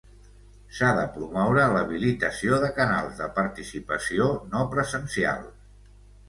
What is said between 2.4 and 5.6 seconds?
de canals de participació no presencials.